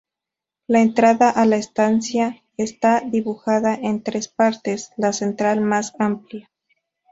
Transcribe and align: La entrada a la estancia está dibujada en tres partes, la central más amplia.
La 0.65 0.81
entrada 0.81 1.29
a 1.29 1.45
la 1.45 1.57
estancia 1.57 2.41
está 2.57 3.01
dibujada 3.01 3.75
en 3.75 4.01
tres 4.01 4.27
partes, 4.29 4.89
la 4.97 5.13
central 5.13 5.61
más 5.61 5.93
amplia. 5.99 6.49